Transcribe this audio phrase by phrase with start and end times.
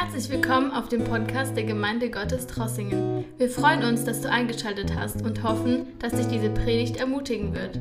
[0.00, 3.24] Herzlich willkommen auf dem Podcast der Gemeinde Gottes Trossingen.
[3.36, 7.74] Wir freuen uns, dass du eingeschaltet hast und hoffen, dass dich diese Predigt ermutigen wird.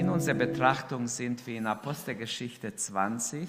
[0.00, 3.48] In unserer Betrachtung sind wir in Apostelgeschichte 20.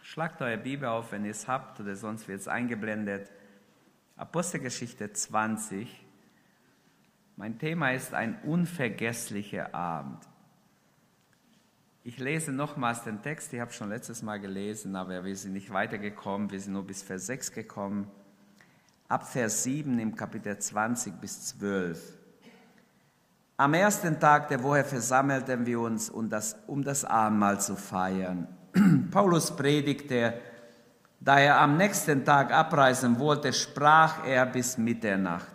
[0.00, 3.30] Schlagt eure Bibel auf, wenn ihr es habt, oder sonst wird es eingeblendet.
[4.16, 6.06] Apostelgeschichte 20.
[7.36, 10.26] Mein Thema ist ein unvergesslicher Abend.
[12.08, 15.72] Ich lese nochmals den Text, ich habe schon letztes Mal gelesen, aber wir sind nicht
[15.72, 18.06] weitergekommen, wir sind nur bis Vers 6 gekommen.
[19.08, 22.00] Ab Vers 7 im Kapitel 20 bis 12.
[23.56, 28.46] Am ersten Tag der Woche versammelten wir uns, um das, um das Abendmahl zu feiern.
[29.10, 30.34] Paulus predigte,
[31.18, 35.48] da er am nächsten Tag abreisen wollte, sprach er bis Mitternacht.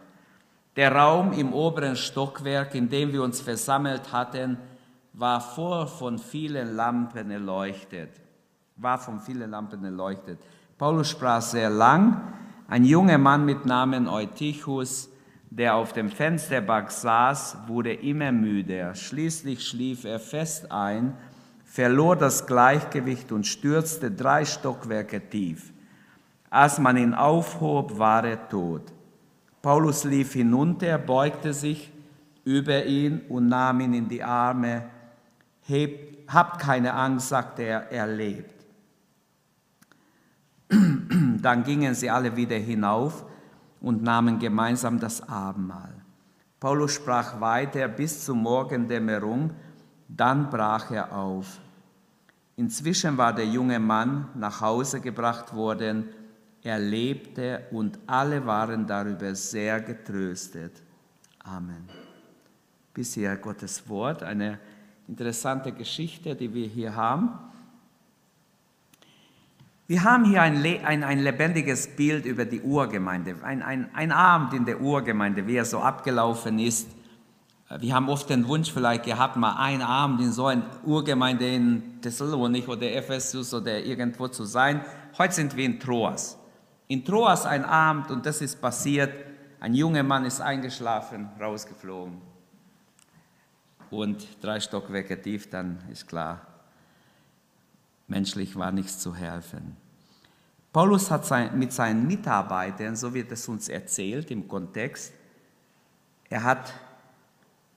[0.75, 4.57] Der Raum im oberen Stockwerk, in dem wir uns versammelt hatten,
[5.13, 8.09] war vor von vielen Lampen erleuchtet.
[8.77, 10.39] War von vielen Lampen erleuchtet.
[10.77, 12.33] Paulus sprach sehr lang.
[12.67, 15.09] Ein junger Mann mit Namen Eutychus,
[15.49, 18.95] der auf dem Fensterbank saß, wurde immer müder.
[18.95, 21.13] Schließlich schlief er fest ein,
[21.65, 25.73] verlor das Gleichgewicht und stürzte drei Stockwerke tief.
[26.49, 28.83] Als man ihn aufhob, war er tot.
[29.61, 31.91] Paulus lief hinunter, beugte sich
[32.43, 34.83] über ihn und nahm ihn in die Arme
[35.71, 38.65] Hebt, habt keine Angst, sagte er, er lebt.
[41.41, 43.23] Dann gingen sie alle wieder hinauf
[43.79, 45.93] und nahmen gemeinsam das Abendmahl.
[46.59, 49.51] Paulus sprach weiter bis zur Morgendämmerung,
[50.07, 51.59] dann brach er auf.
[52.57, 56.09] Inzwischen war der junge Mann nach Hause gebracht worden,
[56.61, 60.83] er lebte und alle waren darüber sehr getröstet.
[61.39, 61.87] Amen.
[62.93, 64.59] Bisher Gottes Wort, eine
[65.11, 67.31] interessante Geschichte, die wir hier haben.
[69.85, 74.53] Wir haben hier ein, ein, ein lebendiges Bild über die Urgemeinde, ein, ein, ein Abend
[74.53, 76.87] in der Urgemeinde, wie er so abgelaufen ist.
[77.79, 82.01] Wir haben oft den Wunsch vielleicht gehabt, mal einen Abend in so einer Urgemeinde in
[82.01, 84.79] Thessalonik oder Ephesus oder irgendwo zu sein.
[85.17, 86.37] Heute sind wir in Troas.
[86.87, 89.11] In Troas ein Abend und das ist passiert.
[89.59, 92.30] Ein junger Mann ist eingeschlafen, rausgeflogen
[93.91, 96.41] und drei Stockwerke tief, dann ist klar,
[98.07, 99.77] menschlich war nichts zu helfen.
[100.73, 105.13] Paulus hat sein, mit seinen Mitarbeitern, so wird es uns erzählt im Kontext,
[106.29, 106.73] er hat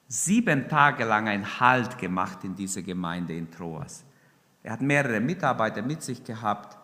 [0.06, 4.04] sieben Tage lang einen Halt gemacht in dieser Gemeinde in Troas.
[4.62, 6.78] Er hat mehrere Mitarbeiter mit sich gehabt.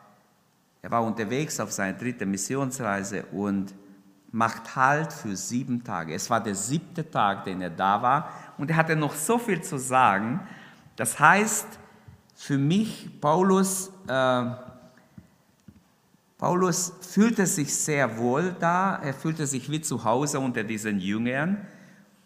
[0.83, 3.73] Er war unterwegs auf seiner dritten Missionsreise und
[4.33, 6.15] macht Halt für sieben Tage.
[6.15, 9.63] Es war der siebte Tag, den er da war und er hatte noch so viel
[9.63, 10.41] zu sagen.
[10.97, 11.67] Das heißt,
[12.35, 14.45] für mich, Paulus, äh,
[16.37, 21.67] Paulus fühlte sich sehr wohl da, er fühlte sich wie zu Hause unter diesen Jüngern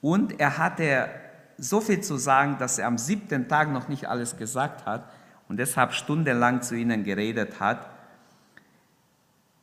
[0.01, 1.09] und er hatte
[1.57, 5.09] so viel zu sagen, dass er am siebten Tag noch nicht alles gesagt hat
[5.49, 7.89] und deshalb stundenlang zu ihnen geredet hat.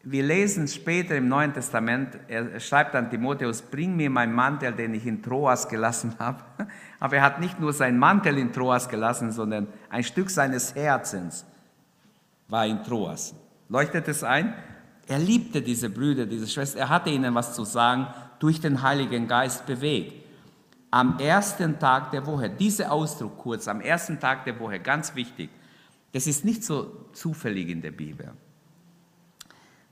[0.04, 4.96] Wir lesen später im Neuen Testament, er schreibt an Timotheus, bring mir meinen Mantel, den
[4.96, 6.44] ich in Troas gelassen habe.
[7.00, 11.46] Aber er hat nicht nur seinen Mantel in Troas gelassen, sondern ein Stück seines Herzens
[12.48, 13.36] war in Troas.
[13.70, 14.56] Leuchtet es ein?
[15.08, 16.82] Er liebte diese Brüder, diese Schwestern.
[16.82, 18.08] Er hatte ihnen was zu sagen,
[18.40, 20.26] durch den Heiligen Geist bewegt.
[20.90, 25.50] Am ersten Tag der Woche, dieser Ausdruck kurz, am ersten Tag der Woche, ganz wichtig,
[26.12, 28.32] das ist nicht so zufällig in der Bibel.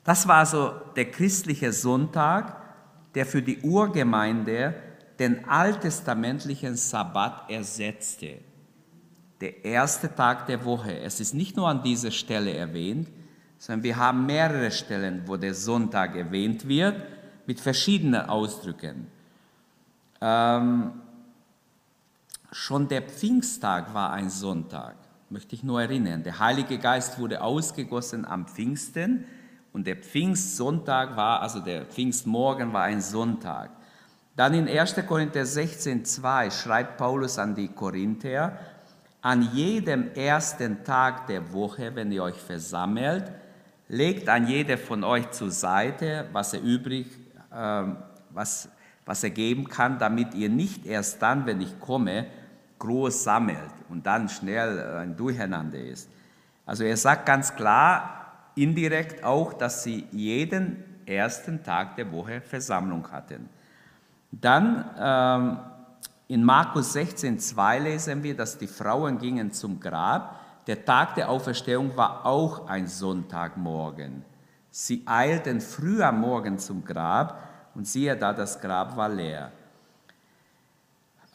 [0.04, 2.56] Das war so der christliche Sonntag,
[3.16, 4.76] der für die Urgemeinde
[5.20, 8.40] den alttestamentlichen Sabbat ersetzte.
[9.42, 10.98] Der erste Tag der Woche.
[11.00, 13.10] Es ist nicht nur an dieser Stelle erwähnt,
[13.58, 17.02] sondern wir haben mehrere Stellen, wo der Sonntag erwähnt wird,
[17.46, 19.08] mit verschiedenen Ausdrücken.
[20.22, 20.92] Ähm,
[22.52, 24.96] schon der Pfingsttag war ein Sonntag,
[25.30, 26.24] möchte ich nur erinnern.
[26.24, 29.26] Der Heilige Geist wurde ausgegossen am Pfingsten
[29.74, 33.72] und der Pfingstsonntag war, also der Pfingstmorgen war ein Sonntag.
[34.36, 34.96] Dann in 1.
[35.08, 38.58] Korinther 16, 2 schreibt Paulus an die Korinther,
[39.22, 43.32] an jedem ersten Tag der Woche, wenn ihr euch versammelt,
[43.90, 47.08] legt an jeder von euch zur Seite, was er übrig,
[47.52, 47.84] äh,
[48.30, 48.70] was,
[49.06, 52.28] was er geben kann, damit ihr nicht erst dann, wenn ich komme,
[52.78, 56.10] groß sammelt und dann schnell ein Durcheinander ist.
[56.66, 58.19] Also er sagt ganz klar,
[58.56, 63.50] indirekt auch, dass sie jeden ersten Tag der Woche Versammlung hatten.
[64.32, 65.60] Dann ähm,
[66.28, 70.40] in Markus 16, 2 lesen wir, dass die Frauen gingen zum Grab.
[70.68, 74.24] der Tag der Auferstehung war auch ein Sonntagmorgen.
[74.70, 77.42] Sie eilten früh am Morgen zum Grab
[77.74, 79.52] und siehe da, das Grab war leer.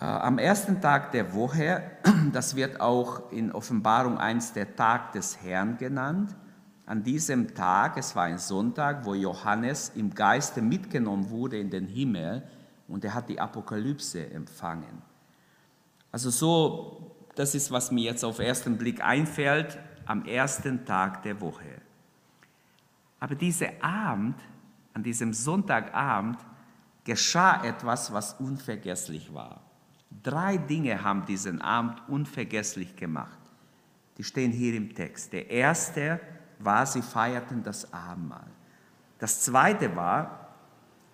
[0.00, 1.82] Äh, am ersten Tag der Woche,
[2.32, 6.36] das wird auch in Offenbarung 1 der Tag des Herrn genannt,
[6.86, 11.86] an diesem Tag, es war ein Sonntag, wo Johannes im Geiste mitgenommen wurde in den
[11.86, 12.42] Himmel
[12.88, 15.02] und er hat die Apokalypse empfangen.
[16.12, 21.40] Also so, das ist, was mir jetzt auf ersten Blick einfällt, am ersten Tag der
[21.40, 21.80] Woche.
[23.18, 24.36] Aber dieser Abend,
[24.92, 26.38] an diesem Sonntagabend,
[27.04, 29.62] geschah etwas, was unvergesslich war.
[30.22, 33.38] Drei Dinge haben diesen Abend unvergesslich gemacht.
[34.18, 35.32] Die stehen hier im Text.
[35.32, 36.20] Der erste
[36.64, 38.46] war, sie feierten das Abendmahl.
[39.18, 40.48] Das zweite war,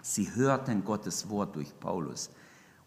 [0.01, 2.31] sie hörten Gottes Wort durch Paulus.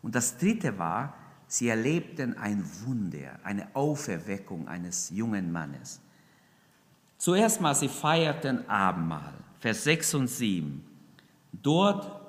[0.02, 1.14] Und das dritte war,
[1.48, 6.02] sie erlebten ein Wunder, eine Auferweckung eines jungen Mannes.
[7.18, 10.84] Zuerst mal, sie feierten Abendmahl, Vers 6 und 7.
[11.54, 12.22] Dort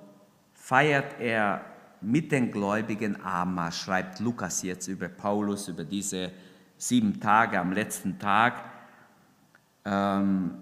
[0.52, 1.64] feiert er
[2.00, 6.30] mit den Gläubigen Abendmahl, schreibt Lukas jetzt über Paulus, über diese
[6.76, 8.73] sieben Tage am letzten Tag.
[9.84, 10.54] Ähm,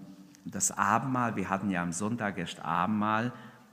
[0.45, 3.31] das Abendmahl, wir hatten ja am Sonntag erst Abendmahl,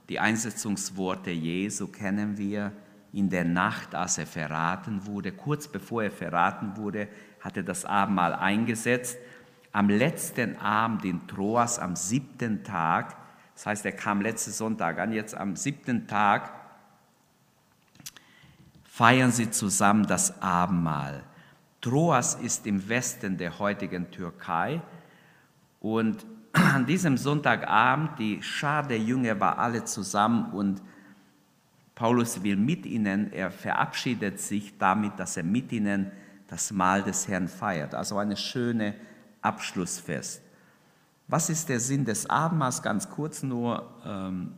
[0.09, 2.71] die Einsetzungsworte Jesu kennen wir.
[3.13, 7.09] In der Nacht, als er verraten wurde, kurz bevor er verraten wurde,
[7.41, 9.17] hat er das Abendmahl eingesetzt.
[9.73, 13.17] Am letzten Abend in Troas, am siebten Tag,
[13.53, 16.53] das heißt, er kam letzten Sonntag an, jetzt am siebten Tag,
[18.83, 21.23] feiern sie zusammen das Abendmahl.
[21.81, 24.81] Troas ist im Westen der heutigen Türkei
[25.81, 30.81] und an diesem Sonntagabend, die Schar der Jünger war alle zusammen und
[31.95, 36.11] Paulus will mit ihnen, er verabschiedet sich damit, dass er mit ihnen
[36.47, 37.93] das Mahl des Herrn feiert.
[37.93, 38.95] Also eine schöne
[39.41, 40.41] Abschlussfest.
[41.27, 42.81] Was ist der Sinn des Abendmahls?
[42.81, 43.89] Ganz kurz nur.
[44.05, 44.53] Ähm,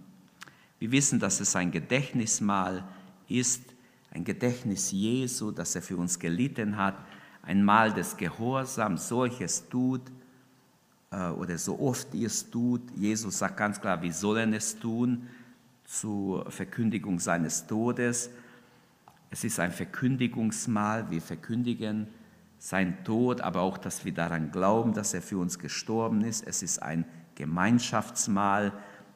[0.80, 2.84] wir wissen, dass es ein Gedächtnismahl
[3.28, 3.64] ist,
[4.12, 6.96] ein Gedächtnis Jesu, das er für uns gelitten hat,
[7.42, 10.02] ein Mahl des Gehorsams, solches tut
[11.38, 12.81] oder so oft ihr es tut.
[12.95, 15.27] Jesus sagt ganz klar, wir sollen es tun
[15.86, 18.30] zur Verkündigung seines Todes.
[19.30, 22.07] Es ist ein Verkündigungsmahl, wir verkündigen
[22.57, 26.48] sein Tod, aber auch, dass wir daran glauben, dass er für uns gestorben ist.
[26.48, 27.06] Es ist ein
[27.36, 28.71] Gemeinschaftsmahl.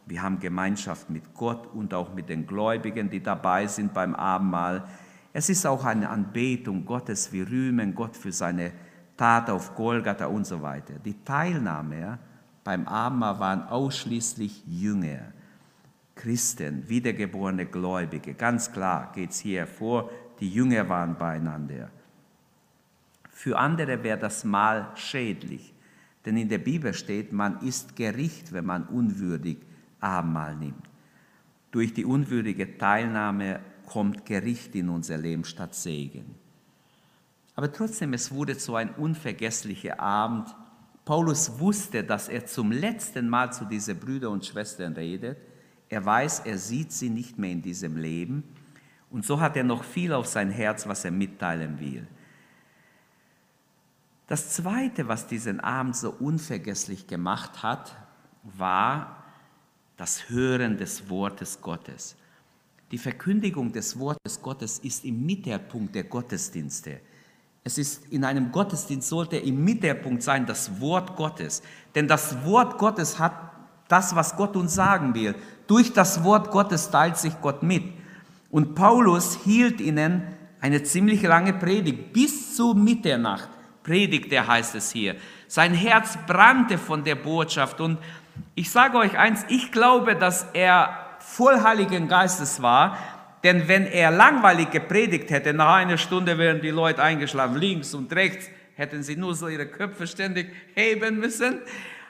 [0.05, 4.87] Wir haben Gemeinschaft mit Gott und auch mit den Gläubigen, die dabei sind beim Abendmahl.
[5.33, 7.31] Es ist auch eine Anbetung Gottes.
[7.31, 8.71] Wir rühmen Gott für seine
[9.17, 10.93] Tat auf Golgatha und so weiter.
[11.03, 12.19] Die Teilnahme
[12.63, 15.33] beim Abendmahl waren ausschließlich Jünger,
[16.15, 18.33] Christen, wiedergeborene Gläubige.
[18.33, 20.09] Ganz klar geht es hier hervor,
[20.39, 21.89] die Jünger waren beieinander.
[23.29, 25.73] Für andere wäre das Mahl schädlich,
[26.25, 29.57] denn in der Bibel steht, man ist Gericht, wenn man unwürdig
[29.99, 30.87] Abendmahl nimmt.
[31.71, 36.35] Durch die unwürdige Teilnahme kommt Gericht in unser Leben statt Segen.
[37.57, 40.55] Aber trotzdem, es wurde so ein unvergesslicher Abend.
[41.05, 45.39] Paulus wusste, dass er zum letzten Mal zu diesen Brüdern und Schwestern redet.
[45.89, 48.43] Er weiß, er sieht sie nicht mehr in diesem Leben.
[49.09, 52.05] Und so hat er noch viel auf sein Herz, was er mitteilen will.
[54.27, 57.95] Das Zweite, was diesen Abend so unvergesslich gemacht hat,
[58.43, 59.23] war
[59.95, 62.17] das Hören des Wortes Gottes.
[62.91, 67.01] Die Verkündigung des Wortes Gottes ist im Mittelpunkt der Gottesdienste.
[67.67, 71.61] Es ist in einem Gottesdienst sollte im Mittelpunkt sein das Wort Gottes.
[71.95, 73.33] Denn das Wort Gottes hat
[73.89, 75.35] das, was Gott uns sagen will.
[75.67, 77.83] Durch das Wort Gottes teilt sich Gott mit.
[78.51, 80.23] Und Paulus hielt ihnen
[80.61, 83.49] eine ziemlich lange Predigt, bis zur Mitternacht
[83.83, 85.17] predigte, heißt es hier.
[85.49, 87.81] Sein Herz brannte von der Botschaft.
[87.81, 87.97] Und
[88.55, 92.97] ich sage euch eins, ich glaube, dass er voll Heiligen Geistes war,
[93.47, 98.13] denn wenn er langweilig gepredigt hätte, nach einer Stunde wären die Leute eingeschlafen, links und
[98.13, 101.61] rechts, hätten sie nur so ihre Köpfe ständig heben müssen.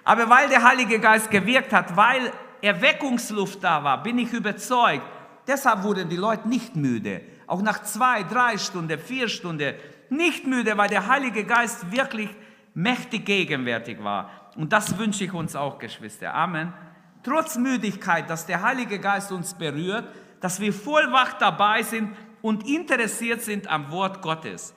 [0.03, 5.03] Aber weil der Heilige Geist gewirkt hat, weil Erweckungsluft da war, bin ich überzeugt,
[5.45, 7.21] deshalb wurden die Leute nicht müde.
[7.45, 9.75] Auch nach zwei, drei Stunden, vier Stunden
[10.09, 12.29] nicht müde, weil der Heilige Geist wirklich
[12.73, 14.49] mächtig gegenwärtig war.
[14.55, 16.33] Und das wünsche ich uns auch, Geschwister.
[16.33, 16.73] Amen.
[17.21, 20.05] Trotz Müdigkeit, dass der Heilige Geist uns berührt,
[20.39, 24.73] dass wir voll wach dabei sind und interessiert sind am Wort Gottes.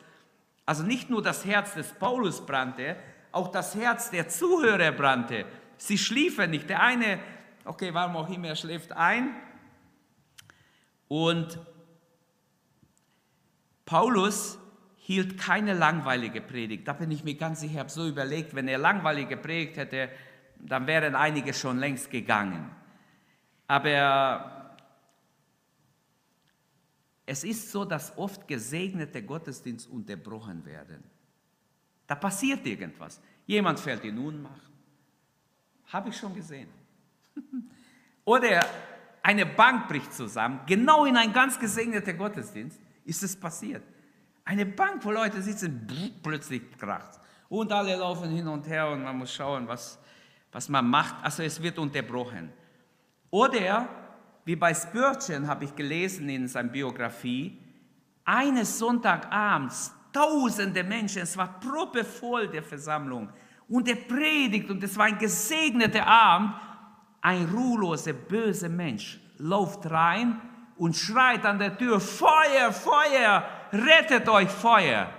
[0.66, 2.96] Also nicht nur das Herz des Paulus brannte,
[3.32, 5.44] auch das Herz der Zuhörer brannte.
[5.76, 6.68] Sie schliefen nicht.
[6.68, 7.18] Der eine,
[7.64, 9.34] okay, warum auch immer, er schläft ein.
[11.08, 11.58] Und
[13.84, 14.58] Paulus
[14.96, 16.86] hielt keine langweilige Predigt.
[16.86, 20.08] Da bin ich mir ganz sicher, ich habe so überlegt, wenn er langweilige Predigt hätte,
[20.58, 22.70] dann wären einige schon längst gegangen.
[23.66, 24.59] Aber
[27.30, 31.00] es ist so, dass oft gesegnete Gottesdienste unterbrochen werden.
[32.04, 33.20] Da passiert irgendwas.
[33.46, 34.68] Jemand fällt in Unmacht.
[35.86, 36.68] Habe ich schon gesehen.
[38.24, 38.66] Oder
[39.22, 40.62] eine Bank bricht zusammen.
[40.66, 43.84] Genau in ein ganz gesegneter Gottesdienst ist es passiert.
[44.44, 45.86] Eine Bank, wo Leute sitzen,
[46.24, 47.20] plötzlich kracht.
[47.48, 50.00] Und alle laufen hin und her und man muss schauen, was,
[50.50, 51.22] was man macht.
[51.22, 52.52] Also es wird unterbrochen.
[53.30, 53.88] Oder,
[54.50, 57.56] wie bei Spurgeon habe ich gelesen in seiner Biografie,
[58.24, 63.28] eines Sonntagabends, tausende Menschen, es war proppevoll der Versammlung.
[63.68, 66.54] Und er predigt und es war ein gesegneter Abend.
[67.20, 70.40] Ein ruhloser, böser Mensch läuft rein
[70.76, 75.12] und schreit an der Tür, Feuer, Feuer, rettet euch, Feuer.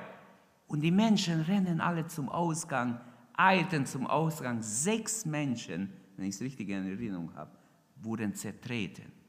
[0.67, 3.00] Und die Menschen rennen alle zum Ausgang,
[3.38, 4.61] eilten zum Ausgang.
[4.61, 7.51] Sechs Menschen, wenn ich es richtig in Erinnerung habe,
[7.95, 9.21] wurden zertreten.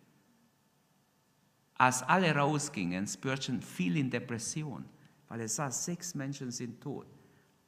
[1.82, 4.84] Als alle rausgingen, Spurgeon fiel in Depression,
[5.26, 7.08] weil er sah, sechs Menschen sind tot.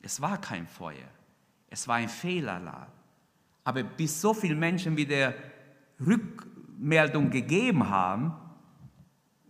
[0.00, 1.08] Es war kein Feuer,
[1.68, 2.92] es war ein Fehlalarm.
[3.64, 5.34] Aber bis so viele Menschen wieder
[5.98, 8.32] Rückmeldung gegeben haben,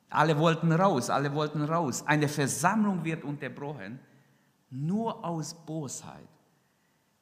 [0.09, 2.02] alle wollten raus, alle wollten raus.
[2.06, 3.99] Eine Versammlung wird unterbrochen,
[4.71, 6.26] nur aus Bosheit.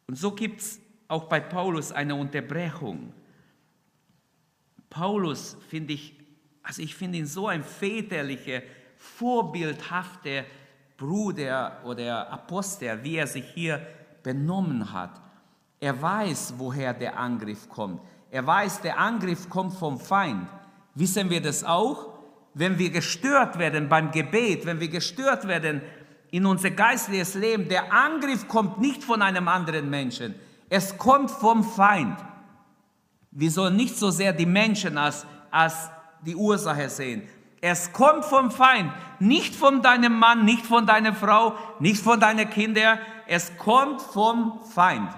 [0.07, 3.13] Und so gibt es auch bei Paulus eine Unterbrechung.
[4.89, 6.22] Paulus finde ich,
[6.63, 8.63] also ich finde ihn so ein väterlicher,
[8.97, 10.45] vorbildhafter
[10.97, 13.85] Bruder oder Apostel, wie er sich hier
[14.23, 15.21] benommen hat.
[15.81, 18.01] Er weiß, woher der Angriff kommt.
[18.31, 20.47] Er weiß, der Angriff kommt vom Feind.
[20.95, 22.13] Wissen wir das auch?
[22.55, 25.83] Wenn wir gestört werden beim Gebet, wenn wir gestört werden
[26.31, 30.35] in unser geistliches Leben, der Angriff kommt nicht von einem anderen Menschen.
[30.69, 32.17] Es kommt vom Feind.
[33.33, 35.91] Wir sollen nicht so sehr die Menschen als, als
[36.25, 37.23] die Ursache sehen.
[37.61, 42.51] Es kommt vom Feind, nicht von deinem Mann, nicht von deiner Frau, nicht von deinen
[42.51, 42.99] Kindern.
[43.29, 45.11] Es kommt vom Feind.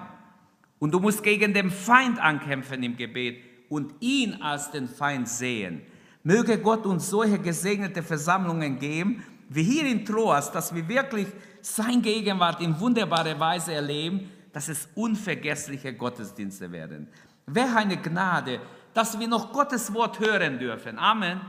[0.77, 5.81] Und du musst gegen den Feind ankämpfen im Gebet und ihn als den Feind sehen.
[6.23, 11.27] Möge Gott uns solche gesegnete Versammlungen geben, wie hier in Troas, dass wir wirklich
[11.61, 17.07] sein Gegenwart in wunderbarer Weise erleben, dass es unvergessliche Gottesdienste werden.
[17.47, 18.59] Welch eine Gnade,
[18.95, 20.97] dass wir noch Gottes Wort hören dürfen.
[20.97, 21.41] Amen.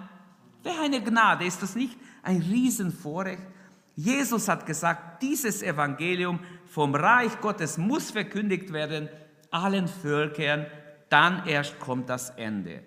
[0.64, 3.42] Welch eine Gnade, ist das nicht ein Riesenvorrecht?
[3.94, 9.08] Jesus hat gesagt, dieses Evangelium vom Reich Gottes muss verkündigt werden
[9.52, 10.66] allen Völkern,
[11.08, 12.82] dann erst kommt das Ende.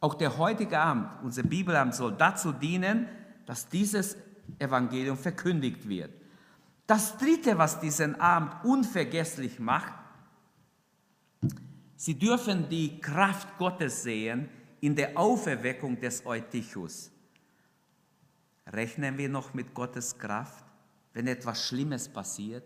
[0.00, 3.06] Auch der heutige Abend, unser Bibelamt soll dazu dienen,
[3.44, 4.16] dass dieses
[4.58, 6.10] Evangelium verkündigt wird.
[6.86, 9.92] Das Dritte, was diesen Abend unvergesslich macht,
[12.00, 14.48] Sie dürfen die Kraft Gottes sehen
[14.80, 17.10] in der Auferweckung des Eutychus.
[18.66, 20.64] Rechnen wir noch mit Gottes Kraft,
[21.12, 22.64] wenn etwas Schlimmes passiert,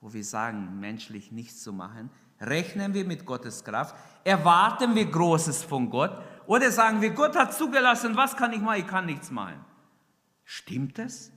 [0.00, 2.10] wo wir sagen, menschlich nichts zu machen?
[2.40, 3.94] Rechnen wir mit Gottes Kraft?
[4.24, 6.20] Erwarten wir Großes von Gott?
[6.48, 8.80] Oder sagen wir, Gott hat zugelassen, was kann ich machen?
[8.80, 9.64] Ich kann nichts machen.
[10.42, 11.30] Stimmt es?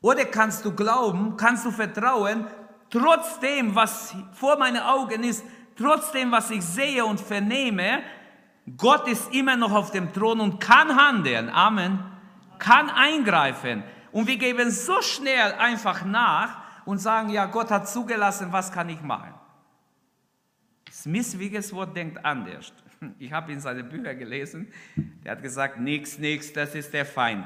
[0.00, 2.46] Oder kannst du glauben, kannst du vertrauen,
[2.90, 5.42] trotzdem, was vor meinen Augen ist,
[5.82, 8.02] trotzdem, was ich sehe und vernehme,
[8.76, 11.50] Gott ist immer noch auf dem Thron und kann handeln.
[11.50, 11.98] Amen.
[12.58, 13.82] Kann eingreifen.
[14.12, 18.88] Und wir geben so schnell einfach nach und sagen, ja, Gott hat zugelassen, was kann
[18.88, 19.34] ich machen?
[20.90, 22.72] Smith Wigglesworth denkt anders.
[23.18, 24.72] Ich habe in seine Bücher gelesen,
[25.24, 27.44] der hat gesagt, nichts, nichts, das ist der Feind.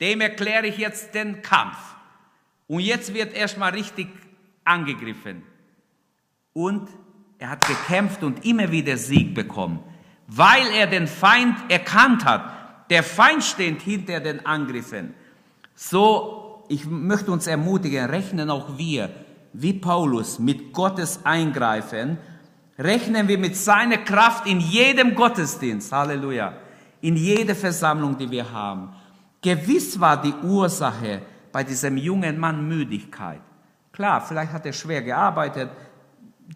[0.00, 1.76] Dem erkläre ich jetzt den Kampf.
[2.66, 4.08] Und jetzt wird erstmal richtig
[4.64, 5.44] angegriffen.
[6.52, 6.88] Und
[7.38, 9.80] er hat gekämpft und immer wieder Sieg bekommen,
[10.26, 12.90] weil er den Feind erkannt hat.
[12.90, 15.14] Der Feind steht hinter den Angriffen.
[15.74, 19.10] So, ich möchte uns ermutigen, rechnen auch wir,
[19.52, 22.18] wie Paulus, mit Gottes Eingreifen,
[22.78, 26.54] rechnen wir mit seiner Kraft in jedem Gottesdienst, Halleluja,
[27.00, 28.90] in jeder Versammlung, die wir haben.
[29.40, 33.40] Gewiss war die Ursache bei diesem jungen Mann Müdigkeit.
[33.92, 35.70] Klar, vielleicht hat er schwer gearbeitet,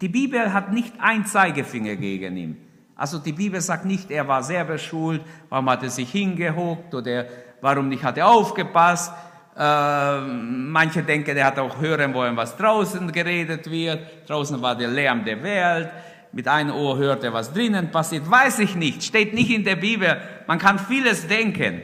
[0.01, 2.57] die Bibel hat nicht ein Zeigefinger gegen ihn.
[2.95, 7.25] Also die Bibel sagt nicht, er war sehr beschult, warum hat er sich hingehuckt oder
[7.61, 9.11] warum nicht hat er aufgepasst.
[9.55, 14.27] Äh, manche denken, er hat auch hören wollen, was draußen geredet wird.
[14.27, 15.89] Draußen war der Lärm der Welt.
[16.31, 18.29] Mit einem Ohr hört er, was drinnen passiert.
[18.29, 20.17] Weiß ich nicht, steht nicht in der Bibel.
[20.47, 21.81] Man kann vieles denken.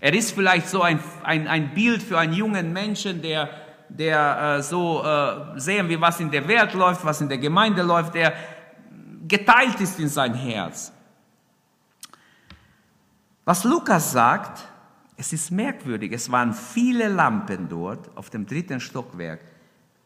[0.00, 3.48] Er ist vielleicht so ein, ein, ein Bild für einen jungen Menschen, der,
[3.98, 7.82] der äh, so äh, sehen wir, was in der Welt läuft, was in der Gemeinde
[7.82, 8.32] läuft, der
[9.26, 10.92] geteilt ist in sein Herz.
[13.44, 14.68] Was Lukas sagt,
[15.16, 19.40] es ist merkwürdig, es waren viele Lampen dort auf dem dritten Stockwerk.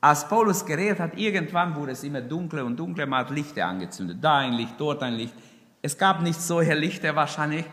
[0.00, 4.18] Als Paulus geredet hat, irgendwann wurde es immer dunkler und dunkler, man hat Lichter angezündet,
[4.20, 5.34] da ein Licht, dort ein Licht.
[5.82, 7.64] Es gab nicht solche Lichter wahrscheinlich,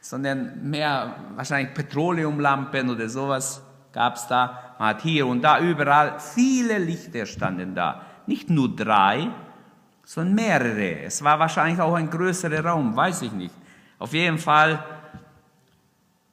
[0.00, 4.74] sondern mehr wahrscheinlich Petroleumlampen oder sowas gab es da.
[4.78, 8.02] Man hat hier und da überall viele Lichter standen da.
[8.26, 9.30] Nicht nur drei,
[10.04, 11.00] sondern mehrere.
[11.00, 13.54] Es war wahrscheinlich auch ein größerer Raum, weiß ich nicht.
[13.98, 14.84] Auf jeden Fall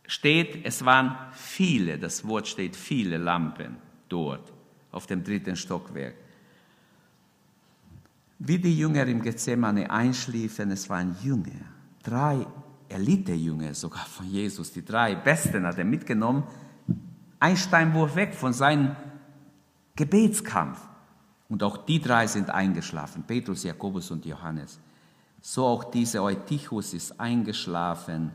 [0.07, 4.53] steht, es waren viele, das Wort steht viele Lampen dort
[4.91, 6.15] auf dem dritten Stockwerk.
[8.39, 11.65] Wie die Jünger im Gethsemane einschliefen, es waren Jünger,
[12.03, 12.45] drei
[12.89, 16.43] Elite-Jünger sogar von Jesus, die drei Besten hat er mitgenommen,
[17.39, 18.95] ein Steinwurf weg von seinem
[19.95, 20.79] Gebetskampf.
[21.47, 24.79] Und auch die drei sind eingeschlafen, Petrus, Jakobus und Johannes.
[25.41, 28.31] So auch dieser Eutychus ist eingeschlafen.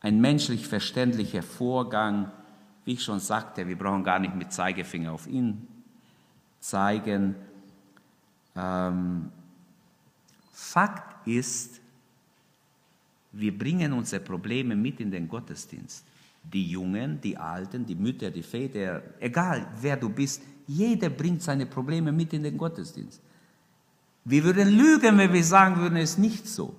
[0.00, 2.30] Ein menschlich verständlicher Vorgang.
[2.84, 5.66] Wie ich schon sagte, wir brauchen gar nicht mit Zeigefinger auf ihn
[6.60, 7.34] zeigen.
[8.54, 9.30] Ähm,
[10.52, 11.80] Fakt ist,
[13.32, 16.04] wir bringen unsere Probleme mit in den Gottesdienst.
[16.42, 21.66] Die Jungen, die Alten, die Mütter, die Väter, egal wer du bist, jeder bringt seine
[21.66, 23.20] Probleme mit in den Gottesdienst.
[24.24, 26.74] Wir würden lügen, wenn wir sagen würden, es ist nicht so.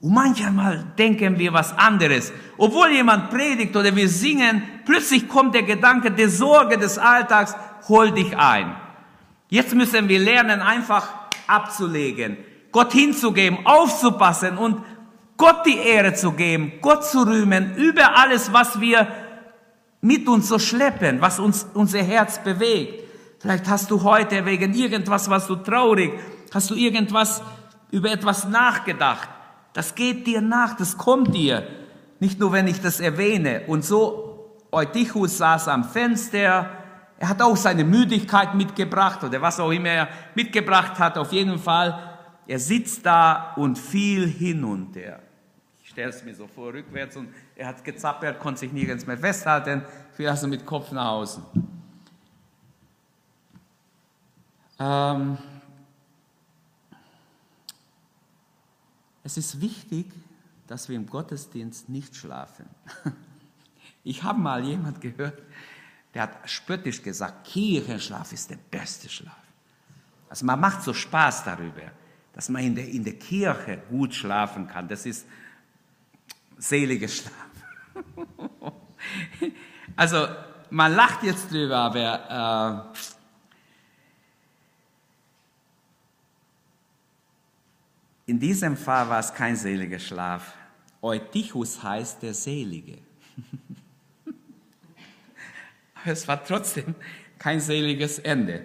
[0.00, 2.32] Und manchmal denken wir was anderes.
[2.58, 7.54] Obwohl jemand predigt oder wir singen, plötzlich kommt der Gedanke der Sorge des Alltags,
[7.88, 8.76] hol dich ein.
[9.48, 11.08] Jetzt müssen wir lernen, einfach
[11.46, 12.36] abzulegen,
[12.72, 14.82] Gott hinzugeben, aufzupassen und
[15.36, 19.08] Gott die Ehre zu geben, Gott zu rühmen über alles, was wir
[20.00, 23.04] mit uns so schleppen, was uns unser Herz bewegt.
[23.40, 26.12] Vielleicht hast du heute wegen irgendwas, was du traurig,
[26.52, 27.42] hast du irgendwas
[27.90, 29.28] über etwas nachgedacht.
[29.72, 31.66] Das geht dir nach, das kommt dir.
[32.20, 33.62] Nicht nur, wenn ich das erwähne.
[33.66, 36.70] Und so, Eutychus saß am Fenster,
[37.18, 41.18] er hat auch seine Müdigkeit mitgebracht oder was auch immer er mitgebracht hat.
[41.18, 41.98] Auf jeden Fall,
[42.46, 45.23] er sitzt da und fiel hinunter
[45.94, 49.82] stelle es mir so vor, rückwärts und er hat gezappert, konnte sich nirgends mehr festhalten,
[50.12, 51.44] fiel also mit Kopf nach außen.
[54.80, 55.38] Ähm
[59.22, 60.06] es ist wichtig,
[60.66, 62.66] dass wir im Gottesdienst nicht schlafen.
[64.06, 65.40] Ich habe mal jemand gehört,
[66.12, 69.32] der hat spöttisch gesagt, Kirchenschlaf ist der beste Schlaf.
[70.28, 71.90] Also man macht so Spaß darüber,
[72.34, 74.88] dass man in der, in der Kirche gut schlafen kann.
[74.88, 75.26] Das ist
[76.58, 77.32] seliger Schlaf.
[79.96, 80.28] also
[80.70, 82.98] man lacht jetzt drüber, aber äh,
[88.26, 90.54] in diesem Fall war es kein seliger Schlaf.
[91.00, 92.98] Eutychus heißt der Selige.
[95.94, 96.94] aber es war trotzdem
[97.38, 98.64] kein seliges Ende.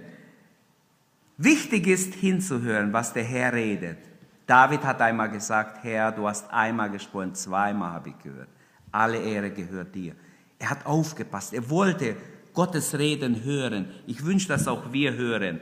[1.38, 4.09] Wichtig ist hinzuhören, was der Herr redet.
[4.50, 8.50] David hat einmal gesagt, Herr, du hast einmal gesprochen, zweimal habe ich gehört.
[8.92, 10.16] Alle Ehre gehört dir.
[10.58, 11.54] Er hat aufgepasst.
[11.54, 12.18] Er wollte
[12.56, 13.94] Gottes Reden hören.
[14.08, 15.62] Ich wünsche, dass auch wir hören.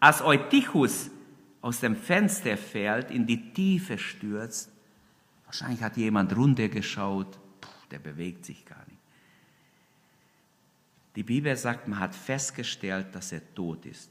[0.00, 1.12] Als Eutychus
[1.62, 4.68] aus dem Fenster fällt, in die Tiefe stürzt,
[5.44, 7.38] wahrscheinlich hat jemand runtergeschaut,
[7.92, 8.98] der bewegt sich gar nicht.
[11.14, 14.10] Die Bibel sagt, man hat festgestellt, dass er tot ist.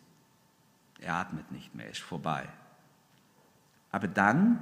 [1.01, 2.47] Er atmet nicht mehr, ist vorbei.
[3.93, 4.61] Aber dann,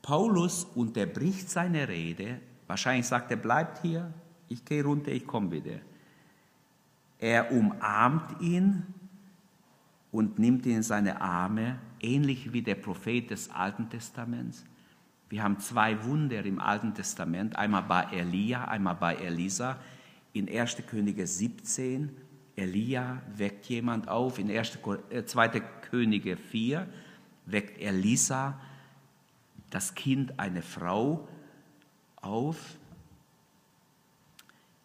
[0.00, 4.12] Paulus unterbricht seine Rede, wahrscheinlich sagt er, bleibt hier,
[4.48, 5.78] ich gehe runter, ich komme wieder.
[7.18, 8.82] Er umarmt ihn
[10.10, 14.64] und nimmt ihn in seine Arme, ähnlich wie der Prophet des Alten Testaments.
[15.28, 19.76] Wir haben zwei Wunder im Alten Testament, einmal bei Elia, einmal bei Elisa.
[20.32, 20.78] In 1.
[20.86, 22.10] Könige 17,
[22.56, 25.10] Elia weckt jemand auf, in 2.
[25.10, 26.88] Äh, Könige 4
[27.46, 28.58] weckt Elisa
[29.70, 31.26] das Kind eine Frau
[32.16, 32.76] auf.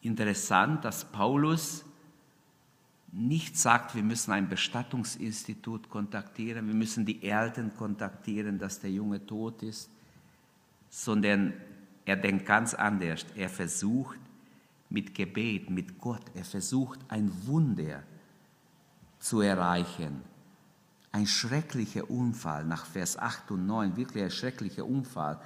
[0.02, 1.84] Interessant, dass Paulus
[3.12, 9.26] nicht sagt, wir müssen ein Bestattungsinstitut kontaktieren, wir müssen die Eltern kontaktieren, dass der Junge
[9.26, 9.89] tot ist,
[10.89, 11.54] sondern
[12.06, 13.26] er denkt ganz anders.
[13.36, 14.20] Er versucht
[14.89, 18.04] mit Gebet, mit Gott, er versucht ein Wunder
[19.20, 20.22] zu erreichen
[21.12, 25.39] ein schrecklicher Unfall nach Vers 8 und 9, wirklich ein schrecklicher Unfall.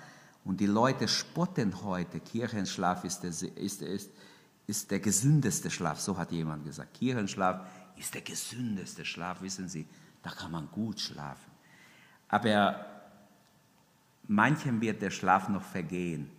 [0.43, 4.11] Und die Leute spotten heute, Kirchenschlaf ist der, ist, ist,
[4.67, 6.93] ist der gesündeste Schlaf, so hat jemand gesagt.
[6.95, 9.87] Kirchenschlaf ist der gesündeste Schlaf, wissen Sie,
[10.23, 11.51] da kann man gut schlafen.
[12.27, 12.85] Aber
[14.27, 16.29] manchem wird der Schlaf noch vergehen,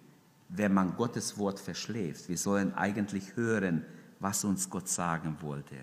[0.49, 2.29] wenn man Gottes Wort verschläft.
[2.29, 3.85] Wir sollen eigentlich hören,
[4.19, 5.77] was uns Gott sagen wollte.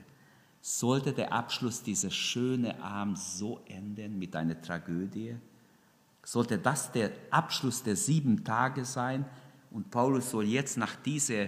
[0.72, 5.36] Sollte der Abschluss dieses schönen Abends so enden mit einer Tragödie?
[6.24, 9.26] Sollte das der Abschluss der sieben Tage sein?
[9.72, 11.48] Und Paulus soll jetzt nach dieser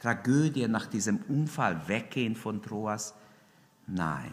[0.00, 3.14] Tragödie, nach diesem Unfall weggehen von Troas?
[3.86, 4.32] Nein,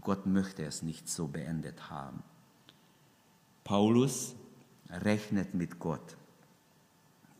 [0.00, 2.22] Gott möchte es nicht so beendet haben.
[3.64, 4.36] Paulus
[4.88, 6.16] rechnet mit Gott,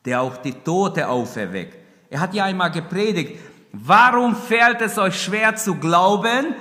[0.05, 1.79] der auch die Tote auferweckt.
[2.11, 3.39] Er hat ja einmal gepredigt,
[3.73, 6.55] warum fällt es euch schwer zu glauben,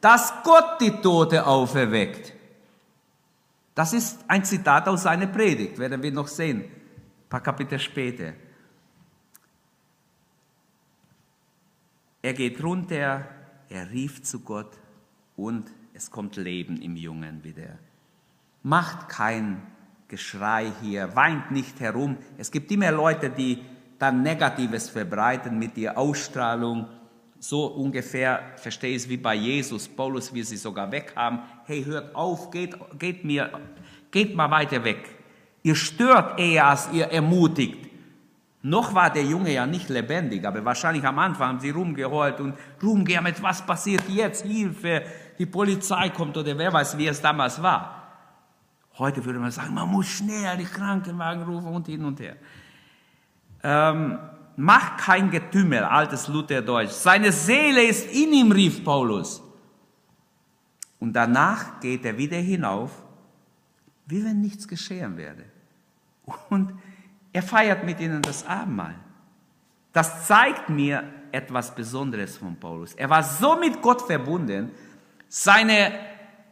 [0.00, 2.32] dass Gott die Tote auferweckt?
[3.74, 8.34] Das ist ein Zitat aus seiner Predigt, werden wir noch sehen, ein paar Kapitel später.
[12.20, 13.26] Er geht runter,
[13.68, 14.78] er rief zu Gott
[15.36, 17.78] und es kommt Leben im Jungen wieder.
[18.62, 19.62] Macht kein
[20.08, 22.18] Geschrei hier, weint nicht herum.
[22.36, 23.64] Es gibt immer Leute, die
[24.02, 26.88] dann Negatives verbreiten mit der Ausstrahlung.
[27.38, 29.86] So ungefähr verstehe ich es wie bei Jesus.
[29.86, 31.38] Paulus will sie sogar weghaben.
[31.66, 33.50] Hey, hört auf, geht, geht mir,
[34.10, 35.08] geht mal weiter weg.
[35.62, 37.90] Ihr stört eher, als ihr ermutigt.
[38.62, 42.54] Noch war der Junge ja nicht lebendig, aber wahrscheinlich am Anfang haben sie rumgeheult und
[42.82, 45.02] rumgejammert, was passiert jetzt, Hilfe,
[45.38, 48.02] die Polizei kommt oder wer weiß, wie es damals war.
[48.98, 52.36] Heute würde man sagen, man muss schnell die Krankenwagen rufen und hin und her.
[53.62, 54.18] Ähm,
[54.56, 56.90] mach kein Getümmel, altes Lutherdeutsch.
[56.90, 59.42] Seine Seele ist in ihm, rief Paulus.
[60.98, 62.90] Und danach geht er wieder hinauf,
[64.06, 65.44] wie wenn nichts geschehen werde.
[66.48, 66.72] Und
[67.32, 68.94] er feiert mit ihnen das Abendmahl.
[69.92, 72.94] Das zeigt mir etwas Besonderes von Paulus.
[72.94, 74.70] Er war so mit Gott verbunden,
[75.28, 75.92] seine,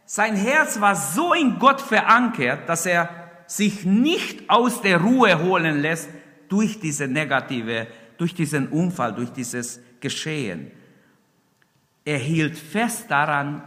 [0.05, 3.09] sein Herz war so in Gott verankert, dass er
[3.45, 6.09] sich nicht aus der Ruhe holen lässt
[6.51, 7.87] durch diese negative,
[8.17, 10.69] durch diesen Unfall, durch dieses Geschehen.
[12.03, 13.63] Er hielt fest daran,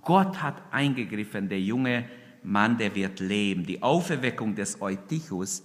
[0.00, 2.06] Gott hat eingegriffen, der junge
[2.42, 3.66] Mann, der wird leben.
[3.66, 5.62] Die Auferweckung des Eutychus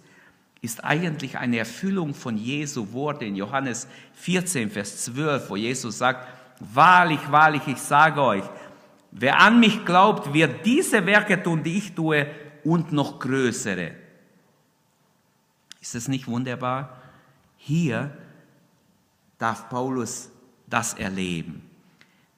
[0.62, 6.28] ist eigentlich eine Erfüllung von Jesu Worte in Johannes 14, Vers 12, wo Jesus sagt,
[6.60, 8.44] wahrlich, wahrlich, ich sage euch,
[9.12, 12.28] wer an mich glaubt, wird diese Werke tun, die ich tue,
[12.66, 14.07] und noch größere.
[15.88, 17.02] Ist es nicht wunderbar?
[17.56, 18.12] Hier
[19.38, 20.30] darf Paulus
[20.70, 21.62] das erleben.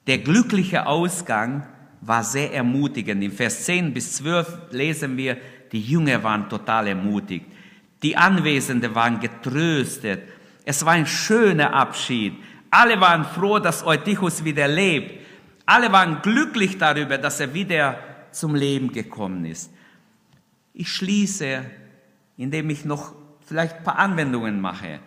[0.05, 1.67] Der glückliche Ausgang
[2.01, 3.23] war sehr ermutigend.
[3.23, 5.35] In Vers 10 bis 12 lesen wir,
[5.71, 7.47] die Jünger waren total ermutigt.
[8.03, 10.21] Die Anwesenden waren getröstet.
[10.63, 12.35] Es war ein schöner Abschied.
[12.69, 15.25] Alle waren froh, dass Eutychus wieder lebt.
[15.65, 17.97] Alle waren glücklich darüber, dass er wieder
[18.31, 19.71] zum Leben gekommen ist.
[20.71, 21.65] Ich schließe,
[22.37, 23.15] indem ich noch
[23.49, 24.99] vielleicht ein paar Anwendungen mache.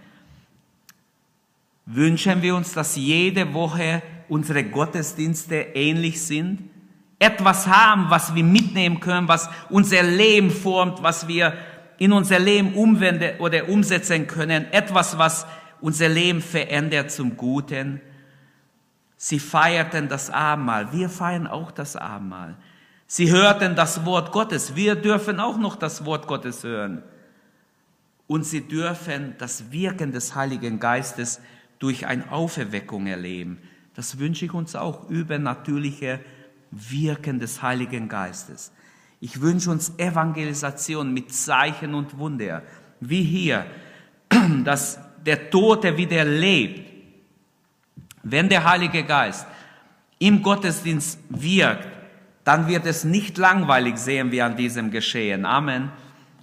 [1.86, 6.68] Wünschen wir uns, dass jede Woche unsere Gottesdienste ähnlich sind?
[7.20, 11.54] Etwas haben, was wir mitnehmen können, was unser Leben formt, was wir
[11.98, 15.46] in unser Leben umwenden oder umsetzen können, etwas, was
[15.80, 18.00] unser Leben verändert zum Guten.
[19.16, 22.56] Sie feierten das Abendmahl, wir feiern auch das Abendmahl.
[23.06, 27.04] Sie hörten das Wort Gottes, wir dürfen auch noch das Wort Gottes hören.
[28.32, 31.38] Und sie dürfen das Wirken des Heiligen Geistes
[31.78, 33.58] durch eine Auferweckung erleben.
[33.94, 36.18] Das wünsche ich uns auch, übernatürliche
[36.70, 38.72] Wirken des Heiligen Geistes.
[39.20, 42.62] Ich wünsche uns Evangelisation mit Zeichen und Wunder,
[43.00, 43.66] wie hier,
[44.64, 46.90] dass der Tote wieder lebt.
[48.22, 49.46] Wenn der Heilige Geist
[50.18, 51.86] im Gottesdienst wirkt,
[52.44, 55.44] dann wird es nicht langweilig, sehen wir an diesem Geschehen.
[55.44, 55.90] Amen.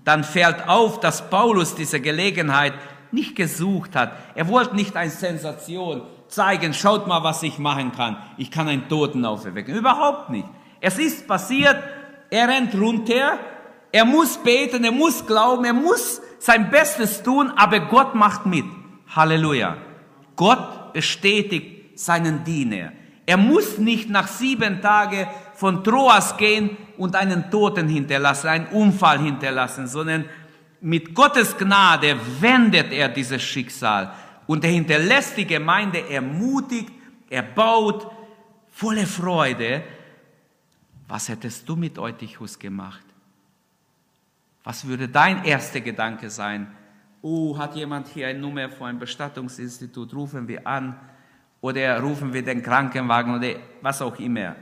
[0.09, 2.73] Dann fällt auf, dass Paulus diese Gelegenheit
[3.11, 4.11] nicht gesucht hat.
[4.33, 8.17] Er wollte nicht eine Sensation zeigen, schaut mal, was ich machen kann.
[8.35, 9.75] Ich kann einen Toten auferwecken.
[9.75, 10.47] Überhaupt nicht.
[10.81, 11.75] Es ist passiert,
[12.31, 13.37] er rennt runter,
[13.91, 18.65] er muss beten, er muss glauben, er muss sein Bestes tun, aber Gott macht mit.
[19.15, 19.77] Halleluja.
[20.35, 22.93] Gott bestätigt seinen Diener.
[23.27, 25.27] Er muss nicht nach sieben Tagen
[25.59, 30.25] von Troas gehen und einen Toten hinterlassen, einen Unfall hinterlassen, sondern
[30.81, 34.13] mit Gottes Gnade wendet er dieses Schicksal
[34.47, 36.91] und er hinterlässt die Gemeinde ermutigt,
[37.29, 38.07] er baut
[38.71, 39.83] volle Freude
[41.09, 43.03] was hättest du mit Eutychus gemacht?
[44.63, 46.67] Was würde dein erster Gedanke sein?
[47.23, 50.13] Oh, hat jemand hier eine Nummer von einem Bestattungsinstitut?
[50.13, 50.95] Rufen wir an
[51.61, 54.55] oder rufen wir den Krankenwagen oder was auch immer.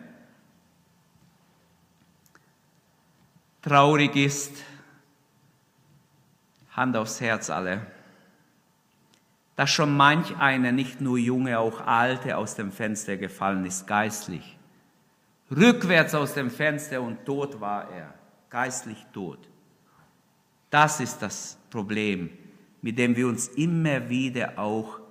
[3.68, 4.64] Traurig ist,
[6.72, 7.86] Hand aufs Herz alle,
[9.58, 14.58] dass schon manch einer, nicht nur Junge, auch Alte, aus dem Fenster gefallen ist, geistlich.
[15.52, 18.14] Rückwärts aus dem Fenster und tot war er,
[18.50, 19.50] geistlich tot.
[20.70, 22.30] Das ist das Problem,
[22.82, 25.02] mit dem wir uns immer wieder auch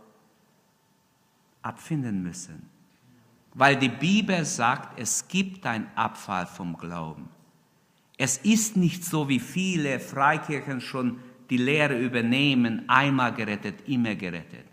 [1.61, 2.71] abfinden müssen.
[3.53, 7.36] Weil die Bibel sagt, es gibt ein Abfall vom Glauben.
[8.17, 11.19] Es ist nicht so, wie viele Freikirchen schon
[11.51, 14.65] die Lehre übernehmen, einmal gerettet, immer gerettet.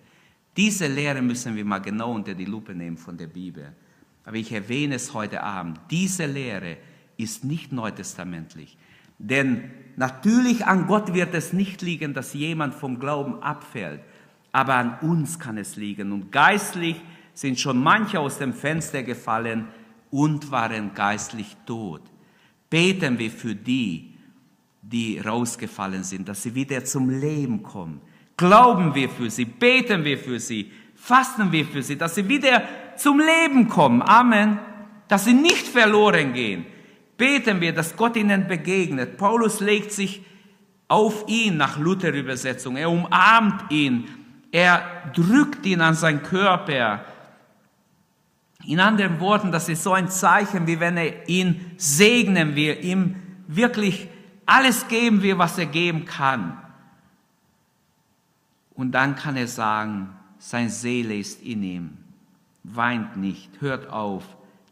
[0.55, 3.73] Diese Lehre müssen wir mal genau unter die Lupe nehmen von der Bibel.
[4.23, 5.79] Aber ich erwähne es heute Abend.
[5.91, 6.77] Diese Lehre
[7.17, 8.77] ist nicht neutestamentlich.
[9.19, 14.01] Denn natürlich an Gott wird es nicht liegen, dass jemand vom Glauben abfällt,
[14.51, 16.11] aber an uns kann es liegen.
[16.11, 17.01] Und geistlich
[17.33, 19.67] sind schon manche aus dem Fenster gefallen
[20.11, 22.01] und waren geistlich tot.
[22.73, 24.15] Beten wir für die,
[24.81, 28.01] die rausgefallen sind, dass sie wieder zum Leben kommen.
[28.35, 32.63] Glauben wir für sie, beten wir für sie, fasten wir für sie, dass sie wieder
[32.97, 34.01] zum Leben kommen.
[34.01, 34.57] Amen.
[35.07, 36.65] Dass sie nicht verloren gehen
[37.17, 39.17] beten wir, dass Gott ihnen begegnet.
[39.17, 40.21] Paulus legt sich
[40.87, 42.75] auf ihn nach Luther-Übersetzung.
[42.75, 44.09] Er umarmt ihn.
[44.51, 44.83] Er
[45.15, 47.05] drückt ihn an seinen Körper.
[48.65, 53.15] In anderen Worten, das ist so ein Zeichen, wie wenn er ihn segnen will, ihm
[53.47, 54.07] wirklich
[54.45, 56.57] alles geben will, was er geben kann.
[58.73, 61.97] Und dann kann er sagen, sein Seele ist in ihm.
[62.63, 64.23] Weint nicht, hört auf,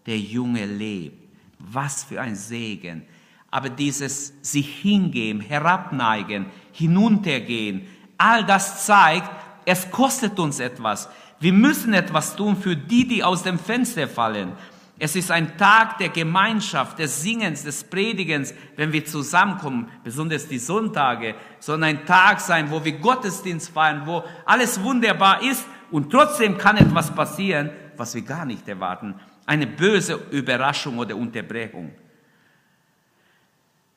[0.06, 1.18] der Junge lebt.
[1.60, 3.04] Was für ein Segen.
[3.52, 7.86] Aber dieses sich hingeben, herabneigen, hinuntergehen,
[8.18, 9.30] all das zeigt,
[9.66, 11.10] es kostet uns etwas.
[11.40, 14.54] Wir müssen etwas tun für die, die aus dem Fenster fallen.
[15.00, 20.60] Es ist ein Tag der Gemeinschaft, des Singens, des Predigens, wenn wir zusammenkommen, besonders die
[20.60, 26.58] Sonntage, sondern ein Tag sein, wo wir Gottesdienst feiern, wo alles wunderbar ist und trotzdem
[26.58, 29.16] kann etwas passieren, was wir gar nicht erwarten
[29.52, 31.92] eine böse Überraschung oder Unterbrechung.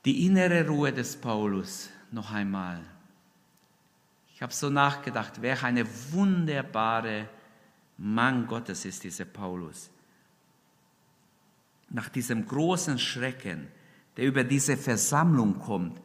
[0.05, 2.81] Die innere Ruhe des Paulus, noch einmal.
[4.45, 7.31] Ich habe so nachgedacht, wer eine wunderbare
[7.97, 9.89] Mann Gottes ist, dieser Paulus.
[11.89, 13.69] Nach diesem großen Schrecken,
[14.19, 15.99] der über diese Versammlung kommt,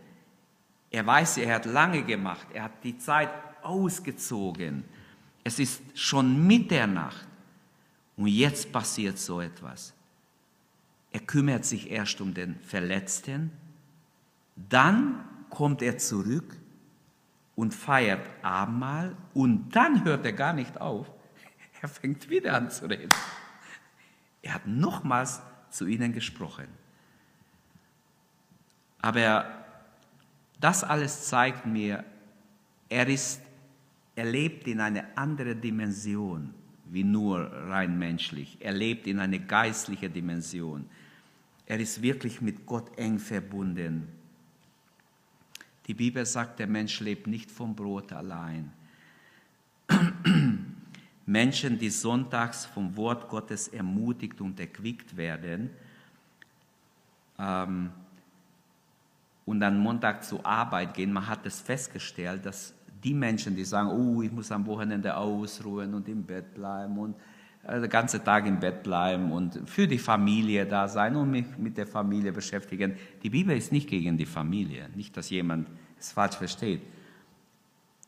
[0.90, 3.30] er weiß, er hat lange gemacht, er hat die Zeit
[3.62, 4.86] ausgezogen.
[5.44, 7.28] Es ist schon Mitternacht.
[8.16, 9.94] Und jetzt passiert so etwas.
[11.12, 13.52] Er kümmert sich erst um den Verletzten,
[14.56, 16.56] dann kommt er zurück
[17.60, 21.12] und feiert Abendmahl und dann hört er gar nicht auf.
[21.82, 23.10] Er fängt wieder an zu reden.
[24.42, 26.68] Er hat nochmals zu ihnen gesprochen.
[29.02, 29.46] Aber
[30.60, 32.06] das alles zeigt mir,
[32.88, 33.42] er ist,
[34.16, 36.54] er lebt in einer anderen Dimension
[36.86, 38.58] wie nur rein menschlich.
[38.62, 40.90] Er lebt in eine geistliche Dimension.
[41.66, 44.19] Er ist wirklich mit Gott eng verbunden.
[45.90, 48.72] Die Bibel sagt, der Mensch lebt nicht vom Brot allein.
[51.26, 55.72] Menschen, die sonntags vom Wort Gottes ermutigt und erquickt werden
[57.40, 57.90] ähm,
[59.48, 63.90] und dann Montag zur Arbeit gehen, man hat es festgestellt, dass die Menschen, die sagen,
[63.90, 67.16] oh, ich muss am Wochenende ausruhen und im Bett bleiben und
[67.64, 71.46] äh, den ganzen Tag im Bett bleiben und für die Familie da sein und mich
[71.58, 72.96] mit der Familie beschäftigen.
[73.24, 75.68] Die Bibel ist nicht gegen die Familie, nicht, dass jemand
[76.00, 76.82] es falsch versteht.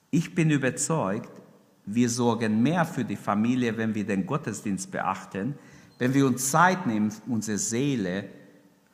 [0.10, 1.32] Ich bin überzeugt,
[1.86, 5.56] wir sorgen mehr für die Familie, wenn wir den Gottesdienst beachten,
[5.98, 8.30] wenn wir uns Zeit nehmen, unsere Seele,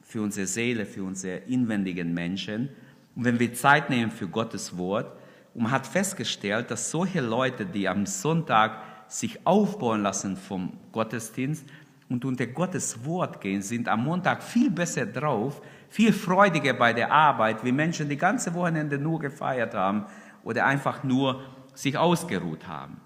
[0.01, 2.69] für unsere Seele, für unsere inwendigen Menschen
[3.15, 5.11] und wenn wir Zeit nehmen für Gottes Wort
[5.53, 11.65] und man hat festgestellt, dass solche Leute, die am Sonntag sich aufbauen lassen vom Gottesdienst
[12.09, 17.11] und unter Gottes Wort gehen, sind am Montag viel besser drauf, viel freudiger bei der
[17.11, 20.05] Arbeit, wie Menschen die ganze Wochenende nur gefeiert haben
[20.43, 21.41] oder einfach nur
[21.73, 22.99] sich ausgeruht haben.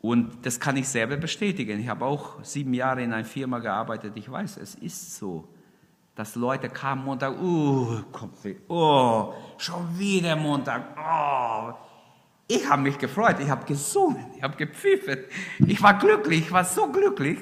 [0.00, 1.80] Und das kann ich selber bestätigen.
[1.80, 4.12] Ich habe auch sieben Jahre in einer Firma gearbeitet.
[4.16, 5.48] Ich weiß, es ist so
[6.18, 11.74] dass Leute kamen Montag, uh, Kopfweh, oh, schon wieder Montag, oh.
[12.50, 15.18] Ich habe mich gefreut, ich habe gesungen, ich habe gepfiffen,
[15.58, 17.38] ich war glücklich, ich war so glücklich.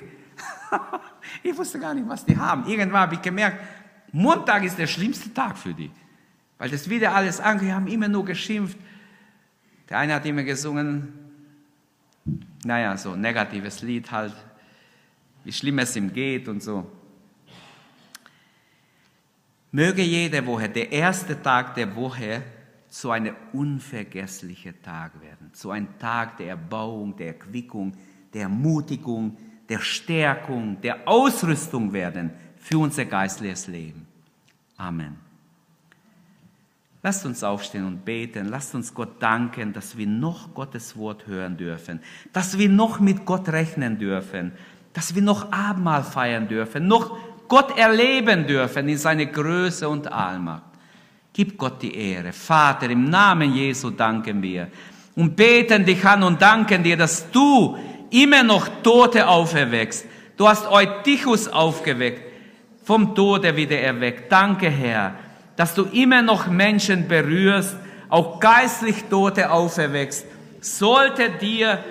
[1.44, 2.66] ich wusste gar nicht, was die haben.
[2.66, 3.60] Irgendwann habe ich gemerkt,
[4.10, 5.92] Montag ist der schlimmste Tag für die.
[6.58, 8.76] Weil das wieder alles angehört, haben immer nur geschimpft.
[9.88, 11.12] Der eine hat immer gesungen,
[12.64, 14.34] naja, so ein negatives Lied halt,
[15.44, 16.90] wie schlimm es ihm geht und so.
[19.70, 22.42] Möge jede Woche, der erste Tag der Woche,
[22.96, 27.92] zu einem unvergesslichen Tag werden, zu einem Tag der Erbauung, der Erquickung,
[28.32, 29.36] der Ermutigung,
[29.68, 34.06] der Stärkung, der Ausrüstung werden für unser geistliches Leben.
[34.78, 35.16] Amen.
[37.02, 38.46] Lasst uns aufstehen und beten.
[38.48, 42.00] Lasst uns Gott danken, dass wir noch Gottes Wort hören dürfen,
[42.32, 44.52] dass wir noch mit Gott rechnen dürfen,
[44.94, 50.75] dass wir noch Abendmahl feiern dürfen, noch Gott erleben dürfen in seine Größe und Allmacht.
[51.36, 52.32] Gib Gott die Ehre.
[52.32, 54.68] Vater, im Namen Jesu danken wir
[55.14, 57.76] und beten dich an und danken dir, dass du
[58.08, 60.06] immer noch Tote auferweckst.
[60.38, 62.22] Du hast Eutychus aufgeweckt,
[62.84, 64.32] vom Tode wieder erweckt.
[64.32, 65.14] Danke, Herr,
[65.56, 67.76] dass du immer noch Menschen berührst,
[68.08, 70.24] auch geistlich Tote auferweckst.
[70.62, 71.84] Sollte dir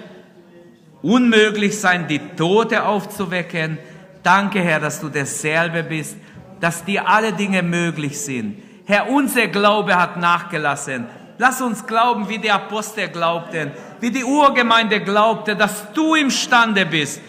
[1.03, 3.77] unmöglich sein, die Tote aufzuwecken,
[4.23, 6.17] danke, Herr, dass du derselbe bist,
[6.59, 8.65] dass dir alle Dinge möglich sind.
[8.85, 11.05] Herr, unser Glaube hat nachgelassen.
[11.37, 17.19] Lass uns glauben, wie die Apostel glaubten, wie die Urgemeinde glaubte, dass du imstande bist,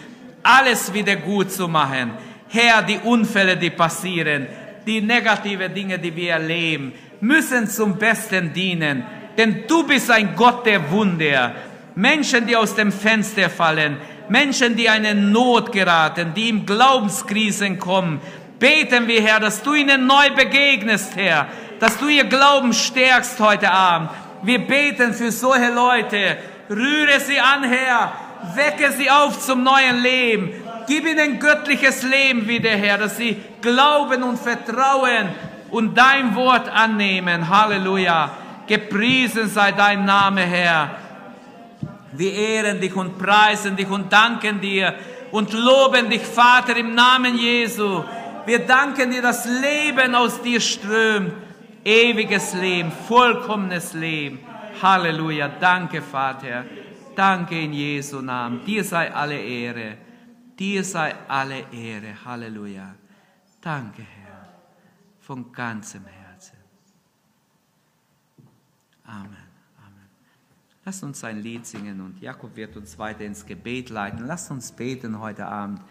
[0.43, 2.11] alles wieder gut zu machen.
[2.47, 4.47] Herr, die Unfälle, die passieren,
[4.85, 9.03] die negative Dinge, die wir erleben, müssen zum Besten dienen.
[9.37, 11.53] Denn du bist ein Gott der Wunder.
[11.95, 13.97] Menschen, die aus dem Fenster fallen,
[14.29, 18.21] Menschen, die in Not geraten, die in Glaubenskrisen kommen,
[18.59, 21.47] beten wir, Herr, dass du ihnen neu begegnest, Herr,
[21.79, 24.09] dass du ihr Glauben stärkst heute Abend.
[24.43, 26.37] Wir beten für solche Leute.
[26.69, 28.13] Rühre sie an, Herr.
[28.55, 30.53] Wecke sie auf zum neuen Leben.
[30.87, 35.29] Gib ihnen göttliches Leben wieder, Herr, dass sie glauben und vertrauen
[35.69, 37.49] und dein Wort annehmen.
[37.49, 38.31] Halleluja.
[38.67, 40.91] Gepriesen sei dein Name, Herr.
[42.11, 44.93] Wir ehren dich und preisen dich und danken dir
[45.31, 48.03] und loben dich, Vater, im Namen Jesu.
[48.47, 51.33] Wir danken dir, dass Leben aus dir strömt.
[51.83, 54.39] Ewiges Leben, vollkommenes Leben.
[54.81, 55.49] Halleluja.
[55.49, 56.63] Danke, Vater.
[57.13, 58.63] Danke in Jesu Namen.
[58.63, 59.97] Dir sei alle Ehre.
[60.57, 62.23] Dir sei alle Ehre.
[62.23, 62.95] Halleluja.
[63.59, 64.47] Danke, Herr.
[65.19, 66.57] Von ganzem Herzen.
[69.03, 69.47] Amen.
[69.85, 70.09] Amen.
[70.85, 74.25] Lass uns ein Lied singen und Jakob wird uns weiter ins Gebet leiten.
[74.25, 75.81] Lass uns beten heute Abend.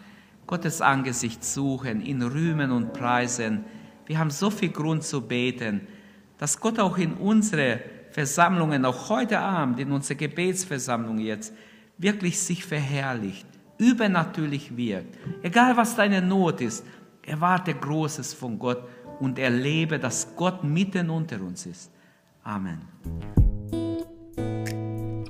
[0.47, 3.65] Gottes Angesicht suchen, ihn rühmen und preisen.
[4.05, 5.81] Wir haben so viel Grund zu beten,
[6.37, 7.81] dass Gott auch in unsere
[8.11, 11.53] Versammlungen, auch heute Abend, in unsere Gebetsversammlung jetzt,
[11.97, 13.45] wirklich sich verherrlicht,
[13.77, 15.17] übernatürlich wirkt.
[15.43, 16.85] Egal was deine Not ist,
[17.23, 18.87] erwarte Großes von Gott
[19.19, 21.91] und erlebe, dass Gott mitten unter uns ist.
[22.43, 22.81] Amen.